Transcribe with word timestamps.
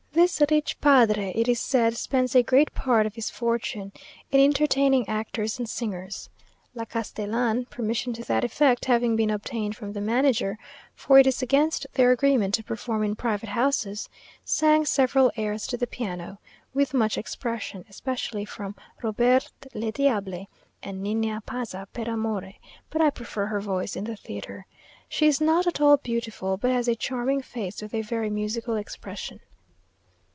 This 0.13 0.43
rich 0.51 0.79
padre, 0.81 1.31
it 1.35 1.47
is 1.47 1.59
said, 1.59 1.97
spends 1.97 2.35
a 2.35 2.43
great 2.43 2.75
part 2.75 3.07
of 3.07 3.15
his 3.15 3.31
fortune 3.31 3.91
in 4.29 4.39
entertaining 4.39 5.07
actors 5.09 5.57
and 5.57 5.67
singers. 5.67 6.29
La 6.75 6.85
Castellan 6.85 7.65
(permission 7.65 8.13
to 8.13 8.23
that 8.25 8.43
effect 8.43 8.85
having 8.85 9.15
been 9.15 9.31
obtained 9.31 9.75
from 9.75 9.93
the 9.93 10.01
manager, 10.01 10.59
for 10.93 11.17
it 11.17 11.25
is 11.25 11.41
against 11.41 11.87
their 11.93 12.11
agreement 12.11 12.53
to 12.53 12.63
perform 12.63 13.03
in 13.03 13.15
private 13.15 13.49
houses) 13.49 14.09
sang 14.45 14.85
several 14.85 15.31
airs 15.37 15.65
to 15.65 15.75
the 15.75 15.87
piano, 15.87 16.37
with 16.71 16.93
much 16.93 17.17
expression, 17.17 17.83
especially 17.89 18.45
from 18.45 18.75
Robert 19.01 19.49
le 19.73 19.91
Díable; 19.91 20.45
and 20.83 21.01
Nina 21.01 21.41
Pazza 21.47 21.87
per 21.93 22.03
Amore; 22.03 22.55
but 22.91 23.01
I 23.01 23.09
prefer 23.09 23.47
her 23.47 23.59
voice 23.61 23.95
in 23.95 24.03
the 24.03 24.15
theatre. 24.17 24.67
She 25.09 25.25
is 25.25 25.41
not 25.41 25.65
at 25.65 25.81
all 25.81 25.97
beautiful, 25.97 26.57
but 26.57 26.69
has 26.69 26.87
a 26.87 26.95
charming 26.95 27.41
face 27.41 27.81
with 27.81 27.95
a 27.95 28.03
very 28.03 28.29
musical 28.29 28.75
expression. 28.75 29.39